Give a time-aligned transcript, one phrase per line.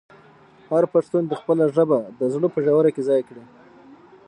[0.69, 3.43] هر پښتون دې خپله ژبه د زړه په ژوره کې ځای کړي.